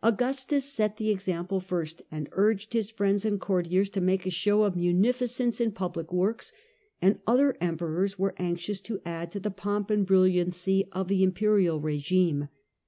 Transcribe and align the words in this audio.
Augustus 0.00 0.64
set 0.72 0.96
the 0.96 1.10
example 1.10 1.58
first, 1.58 2.02
and 2.08 2.28
urged 2.30 2.72
his 2.72 2.88
friends 2.88 3.24
and 3.24 3.40
courtiers 3.40 3.88
to 3.88 4.00
make 4.00 4.24
a 4.24 4.30
show 4.30 4.62
of 4.62 4.76
munificence 4.76 5.60
in 5.60 5.72
public 5.72 6.12
works, 6.12 6.52
and 7.02 7.18
other 7.26 7.56
Emperors 7.60 8.16
were 8.16 8.36
anxious 8.38 8.80
to 8.80 9.00
add 9.04 9.32
to 9.32 9.40
the 9.40 9.50
pomp 9.50 9.90
and 9.90 10.06
brilliancy 10.06 10.86
of 10.92 11.08
the 11.08 11.24
imperial 11.24 11.80
rigime. 11.80 12.48